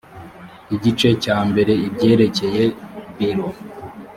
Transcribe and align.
igice 0.75 1.09
cya 1.23 1.37
mbere 1.49 1.73
ibyerekeye 1.87 2.63
biro 3.17 3.45